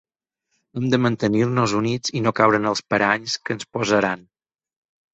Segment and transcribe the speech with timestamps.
[0.79, 4.29] Hem de mantenir-nos units i no caure en els paranys que ens posaran.